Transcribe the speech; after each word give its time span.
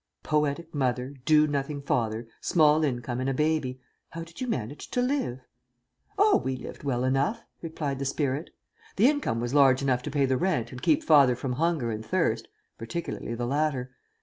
Poetic 0.23 0.73
mother, 0.73 1.13
do 1.25 1.45
nothing 1.45 1.79
father, 1.79 2.27
small 2.41 2.83
income 2.83 3.19
and 3.19 3.29
a 3.29 3.35
baby. 3.35 3.79
How 4.09 4.23
did 4.23 4.41
you 4.41 4.47
manage 4.47 4.89
to 4.89 4.99
live?" 4.99 5.41
"Oh, 6.17 6.37
we 6.37 6.57
lived 6.57 6.83
well 6.83 7.03
enough," 7.03 7.43
replied 7.61 7.99
the 7.99 8.05
spirit. 8.05 8.49
"The 8.95 9.07
income 9.07 9.39
was 9.39 9.53
large 9.53 9.83
enough 9.83 10.01
to 10.01 10.09
pay 10.09 10.25
the 10.25 10.37
rent 10.37 10.71
and 10.71 10.81
keep 10.81 11.03
father 11.03 11.35
from 11.35 11.53
hunger 11.53 11.91
and 11.91 12.03
thirst 12.03 12.47
particularly 12.79 13.35
the 13.35 13.45
latter. 13.45 13.91